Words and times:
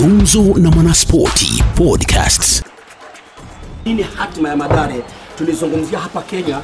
Gumzo 0.00 0.42
na 0.58 0.70
Mwanaspoti 0.70 1.64
Podcasts. 1.76 2.62
Nini 3.84 4.02
hatima 4.02 4.48
ya 4.48 4.56
Mathare? 4.56 5.02
Tulizungumzia 5.38 5.98
hapa 5.98 6.22
Kenya, 6.22 6.60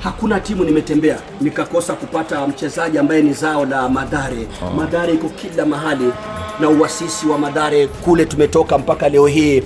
hakuna 0.00 0.40
timu 0.40 0.64
nimetembea 0.64 1.18
nikakosa 1.40 1.92
kupata 1.94 2.46
mchezaji 2.46 2.98
ambaye 2.98 3.22
ni 3.22 3.32
zao 3.32 3.64
la 3.66 3.88
Mathare. 3.88 4.46
Mathare 4.76 5.12
iko 5.14 5.28
kila 5.28 5.66
mahali 5.66 6.12
na 6.60 6.68
uasisi 6.68 7.26
wa 7.26 7.38
Mathare 7.38 7.86
kule 7.86 8.24
tumetoka 8.24 8.78
mpaka 8.78 9.08
leo 9.08 9.26
hii. 9.26 9.62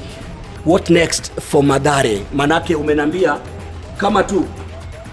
What 0.66 0.90
next 0.90 1.32
for 1.40 1.62
Mathare? 1.64 2.22
Manake 2.34 2.74
umenambia 2.74 3.36
kama 3.96 4.22
tu 4.22 4.44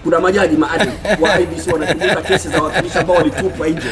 kuna 0.04 0.20
majaji 0.20 0.56
maadili 0.56 0.92
wa 1.20 1.36
IBC 1.40 1.72
wanachunguza 1.72 2.22
kesi 2.22 2.48
za 2.48 2.62
watumishi 2.62 2.98
ambao 2.98 3.16
walitupwa 3.16 3.68
nje. 3.68 3.90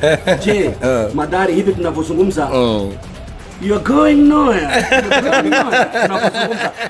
Je, 0.44 0.70
Mathare 1.14 1.54
hivi 1.54 1.72
tunavyozungumza 1.72 2.48
You're 2.52 3.09
going 3.60 3.72
are 3.72 3.78
going 3.84 4.14
nowhere. 4.28 4.68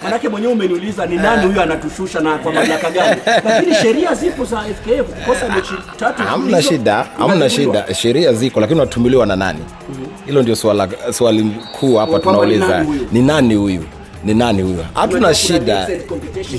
Manake 0.04 0.28
mwenyewe 0.28 0.52
umeniuliza 0.52 1.06
ni 1.06 1.16
nani 1.16 1.46
huyo 1.46 1.62
anatushusha 1.62 2.20
na 2.20 2.38
kwa 2.38 2.52
mamlaka 2.52 2.90
gani, 2.90 3.20
lakini 3.44 3.74
sheria 3.74 4.14
zipo 4.14 4.44
za 4.44 4.56
FKF 4.62 5.06
kukosa 5.14 5.48
mechi 5.54 5.74
tatu 5.96 6.22
hamna 6.22 6.62
shida. 6.62 7.06
hamna 7.18 7.50
shida. 7.50 7.94
Sheria 7.94 8.32
ziko 8.32 8.60
lakini 8.60 8.80
unatumiliwa 8.80 9.26
na 9.26 9.36
nani? 9.36 9.58
Hilo 10.26 10.42
ndio 10.42 10.56
swala 10.56 10.88
swali 11.12 11.50
kuu 11.80 11.96
hapa 11.96 12.20
tunauliza. 12.20 12.66
nani 12.68 12.84
huyu? 12.86 13.06
ni 13.12 13.22
nani 13.22 13.54
huyu? 13.54 13.84
Ni 14.24 14.34
nani 14.34 14.62
huyo? 14.62 14.84
hatuna 14.94 15.34
shida. 15.34 15.88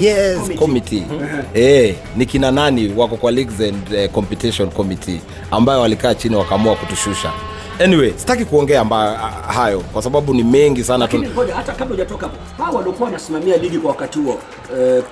yes 0.01 0.37
Committee. 0.37 0.55
committee. 0.55 1.03
Eh 1.53 1.95
ni 2.15 2.25
kina 2.25 2.51
nani 2.51 2.93
wako 2.97 3.15
kwa 3.17 3.31
leagues 3.31 3.61
and 3.61 4.05
uh, 4.05 4.11
competition 4.11 4.69
committee? 4.71 5.21
Ambayo 5.51 5.81
walikaa 5.81 6.13
chini 6.15 6.35
wakaamua 6.35 6.75
kutushusha 6.75 7.31
anyway 7.79 8.13
sitaki 8.15 8.45
kuongea 8.45 8.83
mba, 8.83 9.17
hayo 9.47 9.79
kwa 9.79 10.01
sababu 10.01 10.33
ni 10.33 10.43
mengi 10.43 10.83
sana 10.83 11.07
tu, 11.07 11.23
hata 11.55 11.71
kabla 11.73 11.95
hujatoka 11.95 12.27
hapo, 12.27 12.63
hawa 12.63 12.77
waliokuwa 12.77 13.05
wanasimamia 13.07 13.57
ligi 13.57 13.77
kwa 13.77 13.89
wakati 13.91 14.19
huo 14.19 14.39
eh, 14.79 15.03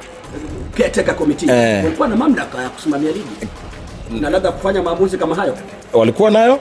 caretaker 0.78 1.16
committee 1.16 1.50
Eh. 1.52 1.83
walikuwa 1.83 2.08
na 2.08 2.16
mamlaka 2.16 2.61
ya 2.64 2.70
kusimamia 2.70 3.11
ligi 3.11 3.48
na 4.22 4.30
labda 4.30 4.52
kufanya 4.52 4.81
maamuzi 4.83 5.17
kama 5.17 5.36
hayo. 5.36 5.58
walikuwa 5.94 6.31
nayo 6.31 6.59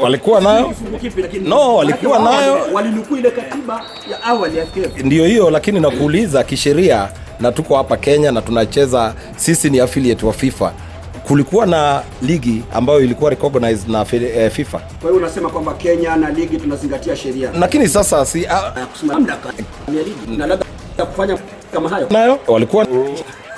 walikuwa 0.00 0.40
nayo 0.40 0.72
No, 1.44 1.74
walikuwa 1.76 2.18
nayo. 2.18 2.58
walinukuu 2.72 3.16
ile 3.16 3.30
katiba 3.30 3.82
ya 4.10 4.22
awali 4.22 4.58
ya 4.58 4.66
FKF. 4.66 5.04
ndio 5.04 5.26
hiyo 5.26 5.50
lakini 5.50 5.80
nakuuliza 5.80 6.42
kisheria 6.44 7.08
na 7.40 7.52
tuko 7.52 7.76
hapa 7.76 7.96
kenya 7.96 8.32
na 8.32 8.42
tunacheza 8.42 9.14
sisi 9.36 9.70
ni 9.70 9.80
affiliate 9.80 10.26
wa 10.26 10.32
fifa 10.32 10.72
kulikuwa 11.28 11.66
na 11.66 12.02
ligi 12.22 12.62
ambayo 12.72 13.00
ilikuwa 13.00 13.30
recognized 13.30 13.88
na 13.90 14.06
eh, 14.12 14.50
fifa. 14.50 14.78
Kwa 14.78 15.10
hiyo 15.10 15.14
unasema 15.22 15.50
kwamba 15.50 15.74
Kenya 15.74 16.16
na 16.16 16.30
ligi 16.30 16.56
tunazingatia 16.56 17.16
sheria. 17.16 17.50
Lakini 17.60 17.88
sasa 17.88 18.26
si 18.26 18.46
a, 18.46 18.50
ya 18.52 18.86
mamlaka 19.02 19.48
ya 19.88 20.02
ligi 20.02 20.36
na 20.36 20.46
labda 20.46 20.66
kufanya 21.06 21.38
kama 21.72 21.88
hayo. 21.88 22.06
nayo 22.10 22.38
walikuwa 22.48 22.86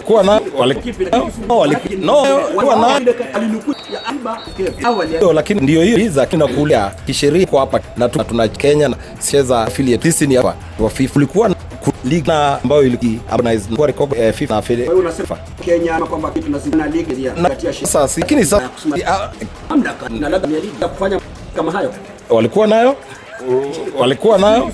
kuwa 0.07 0.23
na 0.23 0.41
walikuwa 0.59 1.23
lakini 5.35 5.61
ndio 5.61 5.83
hiyo. 5.83 6.11
Za 6.11 6.27
kina 6.27 6.47
kulia 6.47 6.91
kisheria 7.07 7.47
kwa 7.47 7.61
hapa 7.61 7.81
na 7.97 8.09
tuna 8.09 8.49
Kenya 8.49 8.89
na 8.89 8.97
cheza 9.31 9.63
affiliate. 9.63 10.13
Sisi 10.13 10.27
ni 10.27 10.35
hapa. 10.35 10.55
Wa 10.79 10.91
FIFA. 10.91 11.13
Kulikuwa 11.13 11.51
na 12.27 12.63
ambayo 12.63 12.83
eh, 12.83 12.91
ligi 12.91 13.07
ligi 13.07 13.21
walikuwa 22.31 22.67
nayo? 22.67 22.97
Walikuwa 23.99 24.39
nayo? 24.39 24.71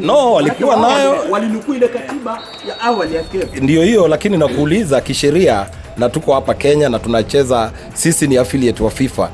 No, 0.00 0.32
walikuwa 0.32 0.76
nayo. 0.76 1.16
walinukuu 1.30 1.74
ile 1.74 1.88
katiba 1.88 2.42
ya 2.68 2.80
awali 2.80 3.14
ya 3.14 3.22
FKF. 3.24 3.60
ndio 3.60 3.82
hiyo 3.82 4.08
lakini 4.08 4.36
nakuuliza 4.36 5.00
kisheria 5.00 5.66
na 5.96 6.08
tuko 6.08 6.34
hapa 6.34 6.54
kenya 6.54 6.88
na 6.88 6.98
tunacheza 6.98 7.72
sisi 7.94 8.26
ni 8.26 8.36
affiliate 8.36 8.82
wa 8.82 8.90
fifa 8.90 9.30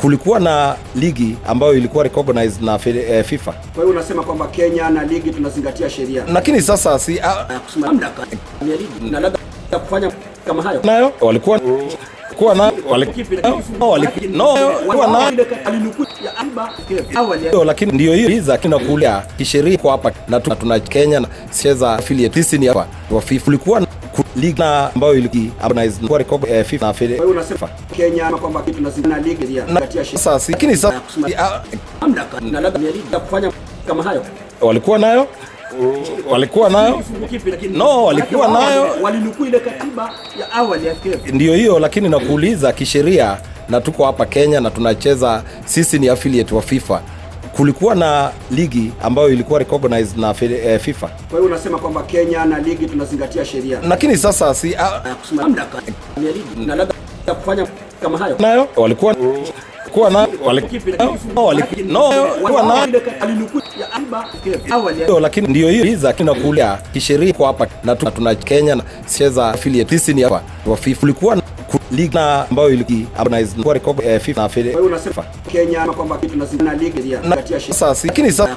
kulikuwa 0.00 0.40
na 0.40 0.76
ligi 0.94 1.36
ambayo 1.46 1.74
ilikuwa 1.74 2.04
recognized 2.04 2.62
na 2.62 2.78
eh, 2.86 3.24
fifa. 3.24 3.52
Kwa 3.52 3.84
hiyo 3.84 3.88
unasema 3.96 4.22
kwamba 4.22 4.46
Kenya 4.46 4.90
na 4.90 5.04
ligi 5.04 5.30
tunazingatia 5.30 5.90
sheria. 5.90 6.24
Lakini 6.32 6.62
sasa 6.62 6.98
si 6.98 7.20
mamlaka 7.76 8.22
ya 8.70 8.76
ligi 8.76 9.10
na 9.10 9.20
labda 9.20 9.38
kufanya 9.78 10.12
kama 10.46 10.62
hayo. 10.62 10.80
nayo 10.84 11.12
walikuwa 11.20 11.60
kuwa 12.36 12.54
na 12.54 12.72
lakini 17.64 17.92
ndio 17.92 18.14
hiyo 18.14 18.40
za 18.40 18.58
kina 18.58 18.78
kulia 18.78 19.22
kisheria 19.38 19.78
kwa 19.78 19.92
hapa 19.92 20.12
na 20.28 20.40
tuna 20.40 20.80
Kenya 20.80 21.20
na 21.20 21.28
cheza 21.62 21.92
affiliate. 21.92 22.42
Sisi 22.42 22.58
ni 22.58 22.66
hapa 22.66 22.86
wa 23.10 23.20
FIFA. 23.22 23.44
Kulikuwa 23.44 23.86
na 24.58 24.90
ambayo 24.94 25.14
ilikuwa 25.14 25.52
organized 25.64 26.06
kwa 26.08 26.18
record 26.18 26.44
eh, 26.50 26.64
FIFA 26.64 26.86
na 26.86 26.92
fi- 26.92 27.04
Wewe 27.06 27.26
unasema 27.26 27.68
Kenya 27.96 28.26
ama 28.26 28.38
kwamba 28.38 28.60
tunazingatia 28.62 29.18
ligi 29.18 29.56
ya 29.56 29.64
kati 29.64 29.98
ya 29.98 30.04
sasa 30.04 30.52
lakini 30.52 30.76
sasa 30.76 31.00
mamlaka 32.00 32.40
na 32.40 32.60
labda 32.60 32.80
ya 32.86 32.90
ligi 32.92 33.04
kufanya 33.20 33.52
kama 33.86 34.02
hayo. 34.02 34.24
walikuwa 34.60 34.98
nayo 34.98 35.26
walikuwa 36.30 36.70
nayo 36.70 37.02
No, 37.72 38.04
walikuwa 38.04 38.48
nayo. 38.48 38.86
walinukuu 39.02 39.44
ile 39.44 39.60
katiba 39.60 40.10
ya 40.40 40.52
awali 40.52 40.86
ya 40.86 40.94
FKF. 40.94 41.32
ndio 41.32 41.54
hiyo 41.54 41.78
lakini 41.78 42.08
nakuuliza 42.08 42.72
kisheria 42.72 43.38
na 43.68 43.80
tuko 43.80 44.04
hapa 44.06 44.26
kenya 44.26 44.60
na 44.60 44.70
tunacheza 44.70 45.42
sisi 45.64 45.98
ni 45.98 46.08
affiliate 46.08 46.54
wa 46.54 46.62
fifa 46.62 47.02
kulikuwa 47.56 47.94
na 47.94 48.30
ligi 48.50 48.92
ambayo 49.02 49.28
ilikuwa 49.28 49.58
recognized 49.58 50.18
na 50.18 50.34
eh, 50.40 50.80
fifa 50.80 51.06
Kwa 51.08 51.38
hiyo 51.38 51.44
unasema 51.44 51.78
kwamba 51.78 52.02
Kenya 52.02 52.44
na 52.44 52.58
ligi 52.58 52.86
tunazingatia 52.86 53.44
sheria 53.44 53.80
lakini 53.88 54.16
sasa 54.16 54.54
si 54.54 54.74
a, 54.76 55.00
kusimamia 55.20 55.48
mamlaka 55.48 55.78
ya 56.16 56.32
ligi 56.32 56.66
na 56.66 56.74
labda 56.76 56.94
kufanya 57.34 57.66
kama 58.02 58.18
hayo. 58.18 58.36
nayo 58.38 58.68
walikuwa 58.76 59.16
na 60.10 60.28
walikuwa 61.42 62.62
na 62.62 62.74
ya 63.80 63.88
ya 65.00 65.06
hiyo 65.06 65.20
lakini 65.20 65.48
ndio 65.48 65.70
hiyo. 65.70 65.84
Iza 65.84 66.12
kinakulia 66.12 66.78
kisheria 66.92 67.32
kwa 67.32 67.46
hapa 67.46 67.66
na 67.84 67.96
tuna 67.96 68.34
Kenya 68.34 68.74
na 68.74 68.82
cheza 69.18 69.48
affiliate. 69.48 69.98
Sisi 69.98 70.14
ni 70.14 70.22
hapa. 70.22 70.42
Wa 70.66 70.76
FIFA. 70.76 71.06
League 71.90 72.14
na 72.14 72.48
ambayo 72.50 72.70
ilikuwa 72.70 73.78
kwa 73.80 74.04
eh, 74.04 74.20
FIFA 74.20 74.42
na 74.42 74.48
fi- 74.48 74.62
Kwa 74.62 74.70
hiyo 74.72 74.84
unasema 74.84 75.24
Kenya 75.52 75.82
ama 75.82 75.92
kwamba 75.92 76.16
tunazingatia 76.16 76.74
ligi 76.74 77.02
sheria 77.02 77.16
na 77.16 77.22
kuzingatia 77.22 77.60
sheria 77.60 77.74
sasa 77.74 78.06
lakini 78.08 78.32
sasa 78.32 78.56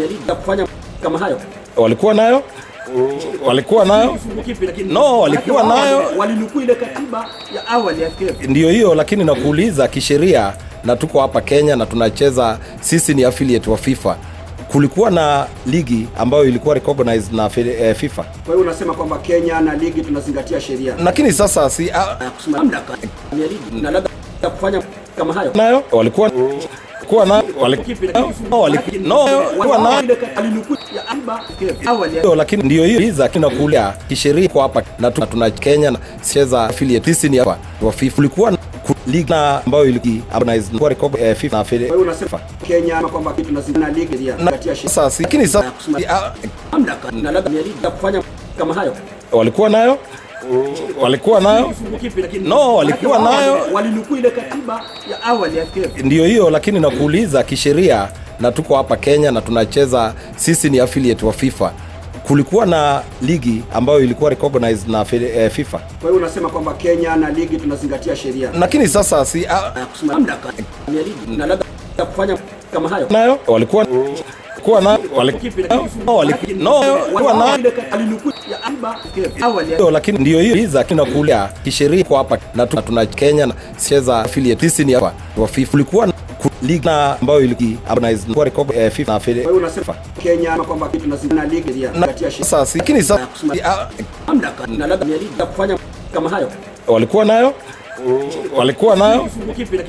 ya 0.00 0.06
ligi 0.06 0.20
kufanya 0.34 0.66
kama 1.02 1.18
hayo. 1.18 1.40
walikuwa 1.76 2.14
nayo 2.14 2.42
walikuwa 3.46 3.84
nayo. 3.84 4.18
No, 4.88 5.20
walikuwa 5.20 5.62
nayo. 5.62 6.02
walinukuu 6.16 6.60
ile 6.60 6.74
katiba 6.74 7.28
ya 7.54 7.66
awali 7.66 8.02
ya 8.02 8.10
FKF. 8.10 8.48
ndio 8.48 8.70
hiyo 8.70 8.94
lakini 8.94 9.24
nakuuliza 9.24 9.88
kisheria 9.88 10.52
na 10.84 10.96
tuko 10.96 11.20
hapa 11.20 11.40
kenya 11.40 11.76
na 11.76 11.86
tunacheza 11.86 12.58
sisi 12.80 13.14
ni 13.14 13.24
affiliate 13.24 13.70
wa 13.70 13.76
fifa. 13.78 14.16
Kulikuwa 14.68 15.10
na 15.10 15.46
ligi 15.66 16.08
ambayo 16.18 16.44
ilikuwa 16.44 16.74
recognized 16.74 17.32
na 17.34 17.50
eh, 17.56 17.96
fifa? 17.96 18.22
Kwa 18.22 18.54
hiyo 18.54 18.60
unasema 18.66 18.94
kwamba 18.94 19.18
Kenya 19.18 19.60
na 19.60 19.74
ligi 19.74 20.02
tunazingatia 20.02 20.60
sheria. 20.60 20.94
Lakini 21.04 21.32
sasa 21.32 21.70
si 21.70 21.92
mamlaka 22.46 22.92
ya 23.32 23.46
ligi. 23.46 23.80
Na 23.82 23.90
labda 23.90 24.10
kufanya 24.50 24.82
kama 25.16 25.34
hayo. 25.34 25.52
nayo. 25.54 25.82
Walikuwa 25.92 26.30
kuwa 27.08 27.26
na 27.26 27.42
ya 30.96 31.04
ya 32.24 32.34
lakini 32.36 32.62
ndio 32.62 32.84
hiyo. 32.84 33.00
Iza 33.00 33.28
kinakulia 33.28 33.92
kisheria 34.08 34.48
kwa 34.48 34.62
hapa 34.62 34.82
na 34.98 35.10
tuna 35.10 35.50
Kenya 35.50 35.90
na 35.90 35.98
cheza 36.32 36.64
affiliate. 36.64 37.14
Sisi 37.14 37.28
ni 37.28 37.36
hapa. 37.36 37.58
Wa 37.82 37.92
FIFA 37.92 38.18
ulikuwa 38.18 38.52
league 39.06 39.30
na 39.30 39.62
ambayo 39.66 39.84
ilikuwa 39.84 40.36
organized 40.36 40.78
kwa 40.78 40.88
record 40.88 41.14
eh, 41.20 41.36
FIFA 41.36 41.56
na 41.56 41.60
affiliate. 41.60 41.92
Wewe 41.92 42.02
unasema 42.04 42.40
Kenya 42.66 42.98
ama 42.98 43.08
kwamba 43.08 43.32
tunazingatia 43.32 43.88
ligi 43.88 44.12
sheria 44.16 44.32
na 44.32 44.36
kuzingatia 44.36 44.74
sheria 44.76 44.90
sasa 44.90 45.22
lakini 45.22 45.42
ya 45.42 45.48
sasa 45.48 46.32
mamlaka 46.72 47.10
na 47.10 47.30
labda 47.30 47.50
ya 47.50 47.62
ligi 47.62 47.74
kufanya 47.90 48.22
kama 48.58 48.74
hayo. 48.74 48.96
walikuwa 49.32 49.68
nayo 49.68 49.98
walikuwa 51.00 51.40
nayo 51.40 51.72
No, 52.44 52.74
walikuwa 52.74 53.18
nayo. 53.18 53.58
walinukuu 53.72 54.16
ile 54.16 54.30
katiba 54.30 54.84
ya 55.10 55.22
awali 55.22 55.58
ya 55.58 55.66
FKF. 55.66 56.04
ndio 56.04 56.24
hiyo 56.26 56.50
lakini 56.50 56.80
nakuuliza 56.80 57.42
kisheria 57.42 58.08
na 58.40 58.52
tuko 58.52 58.76
hapa 58.76 58.96
kenya 58.96 59.30
na 59.30 59.40
tunacheza 59.40 60.14
sisi 60.36 60.70
ni 60.70 60.80
affiliate 60.80 61.26
wa 61.26 61.32
fifa 61.32 61.72
kulikuwa 62.26 62.66
na 62.66 63.02
ligi 63.22 63.62
ambayo 63.74 64.00
ilikuwa 64.00 64.30
recognized 64.30 64.88
na 64.90 65.06
eh, 65.12 65.50
fifa 65.50 65.78
Kwa 65.78 66.10
hiyo 66.10 66.14
unasema 66.22 66.48
kwamba 66.48 66.74
Kenya 66.74 67.16
na 67.16 67.30
ligi 67.30 67.56
tunazingatia 67.56 68.16
sheria 68.16 68.50
lakini 68.60 68.88
sasa 68.88 69.24
si 69.24 69.46
a, 69.46 69.52
ya 69.52 69.86
mamlaka 70.06 70.48
ya 70.96 71.02
ligi 71.02 71.36
na 71.36 71.46
labda 71.46 71.64
kufanya 72.06 72.38
kama 72.72 72.88
hayo. 72.88 73.06
nayo 73.10 73.38
walikuwa 73.46 73.86
kuwa 74.62 74.80
na 74.80 74.98
walikuwa 75.16 76.24
na 77.34 77.56
ya 78.50 78.58
FKF 78.58 79.42
awali 79.42 79.72
lakini 79.92 80.18
ndio 80.18 80.40
hiyo. 80.40 80.56
Iza 80.56 80.84
kinakulia 80.84 81.48
kisheria 81.64 82.04
kwa 82.04 82.18
hapa 82.18 82.38
na 82.54 82.66
tuna 82.66 83.06
Kenya 83.06 83.46
na 83.46 83.54
cheza 83.88 84.18
affiliate. 84.20 84.68
Sisi 84.70 84.84
ni 84.84 84.92
hapa. 84.92 85.12
Wa 85.36 85.48
FIFA. 85.48 85.70
Kulikuwa 85.70 86.06
na 86.06 86.12
ligi 86.62 86.88
ambayo 87.20 87.40
iliki 87.40 87.76
organized 87.90 88.34
kwa 88.34 88.44
record 88.44 88.70
eh, 88.76 88.90
FIFA 88.92 89.12
na 89.12 89.18
Fede- 89.20 89.40
Wewe 89.46 89.52
unasema 89.58 89.94
Kenya 90.22 90.52
ama 90.52 90.64
kwamba 90.64 90.88
kitu 90.88 91.04
tunazingana 91.04 91.44
ligi 91.44 91.82
ya 91.82 91.92
na 91.92 92.06
katia 92.06 92.30
sheria 92.30 92.46
sasa 92.46 92.78
lakini 92.78 93.02
sasa 93.02 93.26
ah, 93.64 93.88
mamlaka 94.26 94.66
na 94.66 94.86
labda 94.86 95.06
ya 95.06 95.18
ligi 95.18 95.40
ya 95.40 95.46
kufanya 95.46 95.78
kama 96.14 96.30
hayo. 96.30 96.50
walikuwa 96.86 97.24
nayo? 97.24 97.54
Walikuwa 98.56 98.96
nayo? 98.96 99.28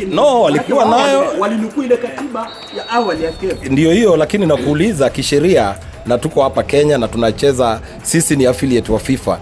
No, 0.09 0.41
walikuwa 0.41 0.85
nayo. 0.85 1.25
Walinukuu 1.39 1.83
ile 1.83 1.97
katiba 1.97 2.47
ya 2.77 2.89
awali 2.89 3.23
ya 3.23 3.31
FIFA, 3.33 3.55
ndio 3.69 3.91
hiyo 3.91 4.17
lakini 4.17 4.45
nakuuliza 4.45 5.09
kisheria 5.09 5.75
na 6.07 6.17
tuko 6.17 6.43
hapa 6.43 6.63
kenya 6.63 6.97
na 6.97 7.07
tunacheza 7.07 7.79
sisi 8.03 8.35
ni 8.35 8.45
affiliate 8.45 8.91
wa 8.91 8.99
fifa. 8.99 9.39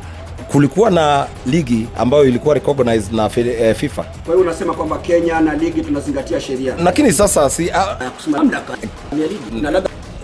Kulikuwa 0.52 0.90
na 0.92 1.28
ligi 1.46 1.88
ambayo 1.98 2.26
ilikuwa 2.26 2.54
recognized 2.56 3.14
na 3.14 3.30
eh, 3.38 3.76
fifa. 3.76 4.04
Kwa 4.04 4.34
hiyo 4.36 4.40
unasema 4.48 4.74
kwamba 4.74 4.98
Kenya 4.98 5.40
na 5.42 5.54
ligi 5.56 5.82
tunazingatia 5.82 6.42
sheria. 6.42 6.76
Lakini 6.84 7.12
sasa 7.14 7.50
si 7.50 7.72
ah, 7.72 7.98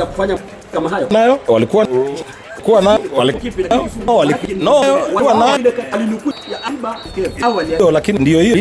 kufanya 0.05 0.39
kama 0.73 0.89
hayo. 0.89 1.07
nayo 1.11 1.39
walikuwa 1.47 1.87
kuwa 2.63 2.81
na 2.81 2.99
lakini 3.25 4.65
ya 6.51 7.77
hiyo 7.77 7.91
lakini 7.91 8.19
ndio 8.19 8.41
hiyo 8.41 8.55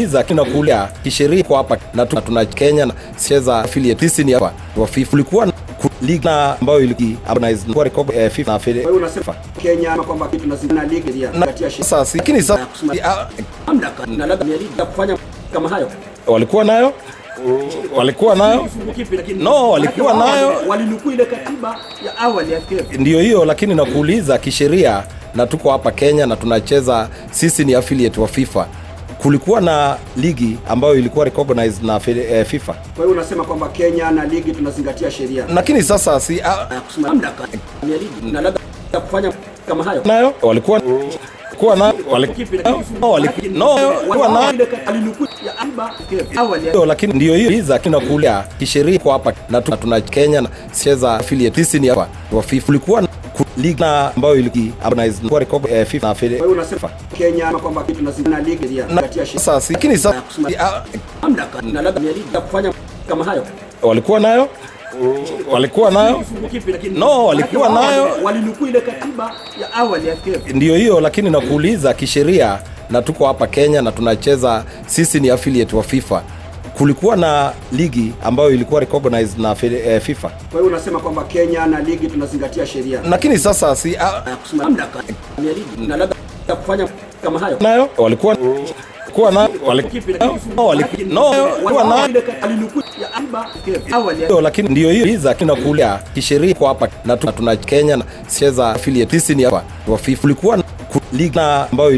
kisheria 1.02 1.44
kwa 1.44 1.58
hapa 1.58 1.76
na 1.94 2.06
tuna 2.06 2.44
Kenya 2.44 2.86
na 2.86 2.94
cheza 3.28 3.58
affiliate. 3.58 4.08
Sisi 4.08 4.24
ni 4.24 4.32
hapa 4.32 4.52
wa 4.76 4.86
FIFA. 4.86 5.22
Ku- 5.22 5.49
ligi 6.02 6.28
ambayo 6.60 6.78
organized 7.30 7.72
kwa 7.72 7.84
record 7.84 8.10
eh, 8.14 8.30
FIFA 8.30 8.52
na 8.52 8.58
Kwa 8.82 8.90
hiyo 8.92 9.02
unasema 9.02 9.34
Kenya 9.62 9.92
ama 9.92 10.02
kwamba 10.04 10.28
kitu 10.28 10.42
tunazingana 10.42 10.84
ligi 10.84 11.22
ya 11.22 11.28
katia 11.30 11.70
sheria 11.70 11.84
sasa 11.86 12.18
lakini 12.18 12.42
sasa 12.42 12.66
mamlaka 13.66 14.06
na 14.06 14.26
labda 14.26 14.46
ya 14.52 14.56
ligi 14.58 14.70
kufanya 14.84 15.16
kama 15.52 15.68
hayo. 15.68 15.90
walikuwa 16.26 16.64
nayo 16.64 16.92
walikuwa 17.96 18.34
nayo 18.34 18.68
No, 19.38 19.70
walikuwa 19.70 20.14
nayo. 20.14 20.52
walinukuu 20.68 21.10
ile 21.10 21.24
katiba 21.26 21.78
ya 22.06 22.18
awali 22.18 22.52
ya 22.52 22.60
FKF. 22.60 22.92
ndio 22.98 23.20
hiyo 23.20 23.44
lakini 23.44 23.74
nakuuliza 23.74 24.38
kisheria 24.38 25.02
na 25.34 25.46
tuko 25.46 25.70
hapa 25.70 25.90
kenya 25.90 26.26
na 26.26 26.36
tunacheza 26.36 27.08
sisi 27.30 27.64
ni 27.64 27.74
affiliate 27.74 28.20
wa 28.20 28.28
fifa 28.28 28.66
kulikuwa 29.22 29.60
na 29.60 29.96
ligi 30.16 30.58
ambayo 30.68 30.94
ilikuwa 30.94 31.24
recognized 31.24 31.84
na 31.84 32.00
eh, 32.06 32.46
fifa. 32.46 32.72
Kwa 32.72 33.04
hiyo 33.04 33.10
unasema 33.16 33.44
kwamba 33.44 33.68
Kenya 33.68 34.10
na 34.10 34.24
ligi 34.24 34.52
tunazingatia 34.52 35.10
sheria. 35.10 35.44
Lakini 35.54 35.82
sasa 35.82 36.20
si 36.20 36.40
ah, 36.42 36.68
mamlaka 37.00 37.42
ya 37.82 37.98
ligi 37.98 38.32
na 38.32 38.40
labda 38.40 38.60
kufanya 39.00 39.32
kama 39.68 39.84
hayo. 39.84 40.02
nayo 40.04 40.34
walikuwa 40.42 40.80
kuwa 41.58 41.76
na 41.76 41.92
walikuwa 42.10 42.84
lakini 46.86 47.12
ndio 47.14 47.34
hiyo 47.34 47.50
liza 47.50 47.78
kinakulia 47.78 48.44
kisheria 48.58 48.98
kwa 48.98 49.12
hapa 49.12 49.32
na 49.50 49.60
tuna 49.62 50.00
Kenya 50.00 50.40
na 50.40 50.48
cheza 50.84 51.14
affiliate. 51.14 51.64
Sisi 51.64 51.80
ni 51.80 51.88
hapa 51.88 52.08
wa 52.32 52.42
FIFA. 52.42 52.66
Kulikuwa 52.66 53.02
na 53.56 54.14
ambayo 54.16 54.36
iliki 54.36 54.72
organized 54.84 55.28
kwa 55.28 55.40
record 55.40 55.66
eh, 55.70 55.86
FIFA 55.86 56.08
na 56.08 56.14
Fede- 56.14 56.38
Kwa 56.38 56.46
unasema 56.48 56.90
Kenya 57.18 57.46
kwamba 57.52 57.82
kitu 57.82 57.98
tunazingana 57.98 58.40
ligi 58.40 58.76
ya 58.78 58.84
katia 58.86 59.26
sasa 59.26 59.72
lakini 59.72 59.96
sasa 59.98 60.14
ya 60.16 60.20
kusema 60.22 60.50
mamlaka 61.22 61.62
na 61.62 61.82
labda 61.82 62.00
ya 62.00 62.12
ligi 62.12 62.24
kufanya 62.40 62.72
kama 63.08 63.24
hayo. 63.24 63.46
walikuwa 63.82 64.20
nayo 64.20 64.48
walikuwa 65.52 65.90
nayo 65.90 66.24
No, 66.94 67.26
walikuwa 67.26 67.68
nayo. 67.68 68.08
walinukuu 68.22 68.66
ile 68.66 68.80
katiba 68.80 69.34
ya 69.60 69.72
awali 69.72 70.08
ya 70.08 70.16
FKF. 70.16 70.54
ndio 70.54 70.76
hiyo 70.76 71.00
lakini 71.00 71.30
nakuuliza 71.30 71.94
kisheria 71.94 72.58
na 72.90 73.02
tuko 73.02 73.26
hapa 73.26 73.46
kenya 73.46 73.82
na 73.82 73.92
tunacheza 73.92 74.64
sisi 74.86 75.20
ni 75.20 75.30
affiliate 75.30 75.76
wa 75.76 75.82
fifa 75.82 76.22
kulikuwa 76.78 77.16
na 77.16 77.52
ligi 77.72 78.12
ambayo 78.22 78.50
ilikuwa 78.50 78.80
recognized 78.80 79.38
na 79.40 79.56
eh, 79.62 80.00
fifa. 80.02 80.28
Kwa 80.28 80.60
hiyo 80.60 80.66
unasema 80.72 81.00
kwamba 81.00 81.24
Kenya 81.24 81.66
na 81.66 81.80
ligi 81.80 82.08
tunazingatia 82.08 82.66
sheria. 82.66 83.00
Lakini 83.10 83.38
sasa 83.38 83.76
si 83.76 83.96
ah, 83.96 84.22
mamlaka 84.52 84.98
ya 85.38 85.52
ligi 85.52 85.86
na 85.86 85.96
labda 85.96 86.16
kufanya 86.60 86.88
kama 87.22 87.38
hayo. 87.38 87.56
nayo 87.60 87.88
walikuwa 87.98 88.36
kuwa 89.10 89.30
na 89.32 89.48
lakini 94.40 94.68
hiyo 94.68 94.68
ndio 94.68 94.90
hiyo. 94.90 95.06
Liza 95.06 95.34
kinakulia 95.34 95.98
kisheria 96.14 96.54
kwa 96.54 96.68
hapa 96.68 96.88
na 97.04 97.16
tuna 97.16 97.56
Kenya 97.56 97.96
na 97.96 98.04
cheza 98.38 98.70
affiliate. 98.70 99.44
Hapa. 99.44 99.62
Wa 99.88 99.98
FIFA 99.98 100.24
ulikuwa 100.24 100.58
ligi 101.12 101.38
ambayo 101.72 101.90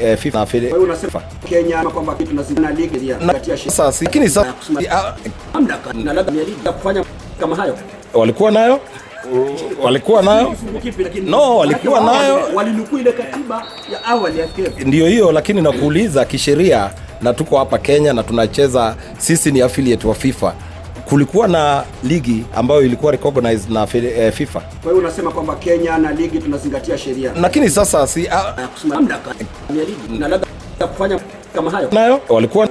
eh, 0.00 0.18
FIFA 0.18 0.38
na 0.38 0.46
Fede- 0.46 0.68
Kwa 0.68 0.78
unasema 0.78 1.22
Kenya 1.48 1.78
kwamba 1.90 2.14
kitu 2.14 2.30
tunazingana 2.30 2.70
ligi 2.70 3.08
ya 3.08 3.18
na 3.18 3.32
sheria 3.32 3.70
sasa 3.70 4.04
lakini 4.04 4.28
sasa 4.28 4.54
ah, 4.90 5.14
mamlaka 5.54 5.92
na 5.92 6.12
labda 6.12 6.32
ya 6.32 6.44
ligi 6.44 6.56
kufanya 6.72 7.04
kama 7.40 7.56
hayo. 7.56 7.78
walikuwa 8.14 8.50
nayo 8.50 8.80
walikuwa 9.82 10.22
nayo 10.22 10.54
No, 11.24 11.56
walikuwa 11.56 12.00
nayo. 12.00 12.40
walinukuu 12.54 12.98
ile 12.98 13.12
katiba 13.12 13.66
ya 13.92 14.04
awali 14.04 14.38
ya 14.40 14.48
FKF. 14.48 14.80
ndio 14.86 15.06
hiyo 15.06 15.32
lakini 15.32 15.62
nakuuliza 15.62 16.24
kisheria 16.24 16.90
na 17.22 17.32
tuko 17.34 17.58
hapa 17.58 17.78
kenya 17.78 18.12
na 18.12 18.22
tunacheza 18.22 18.96
sisi 19.18 19.52
ni 19.52 19.60
affiliate 19.62 20.06
wa 20.08 20.14
fifa 20.14 20.54
kulikuwa 21.08 21.48
na 21.48 21.84
ligi 22.04 22.44
ambayo 22.54 22.82
ilikuwa 22.82 23.12
recognized 23.12 23.70
na 23.70 23.86
eh, 23.94 24.32
fifa. 24.32 24.60
Kwa 24.60 24.92
hiyo 24.92 24.96
unasema 25.04 25.30
kwamba 25.30 25.54
Kenya 25.56 25.98
na 25.98 26.12
ligi 26.12 26.38
tunazingatia 26.38 26.98
sheria. 26.98 27.32
Lakini 27.40 27.70
sasa 27.70 28.06
si 28.06 28.28
ah, 28.28 28.68
mamlaka 28.84 29.30
ya 29.30 29.84
ligi 29.84 30.18
na 30.18 30.28
labda 30.28 30.46
kufanya 30.88 31.20
kama 31.54 31.70
hayo. 31.70 31.88
nayo 31.92 32.20
walikuwa 32.28 32.68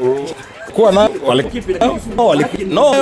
kuwa 0.73 0.91
na 0.91 1.09
walikuwa 1.27 1.63
no, 2.17 2.25
wali- 2.27 2.65
no, 2.65 2.95